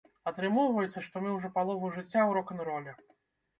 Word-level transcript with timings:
Атрымоўваецца, 0.29 1.03
што 1.09 1.15
мы 1.27 1.35
ўжо 1.35 1.53
палову 1.59 1.93
жыцця 1.99 2.09
ў 2.25 2.31
рок-н-роле! 2.41 2.99